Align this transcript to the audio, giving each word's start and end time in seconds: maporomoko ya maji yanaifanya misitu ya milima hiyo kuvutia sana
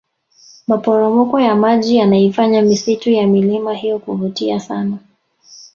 maporomoko 0.67 1.39
ya 1.39 1.55
maji 1.55 1.95
yanaifanya 1.95 2.61
misitu 2.61 3.09
ya 3.11 3.27
milima 3.27 3.73
hiyo 3.73 3.99
kuvutia 3.99 4.59
sana 4.59 4.97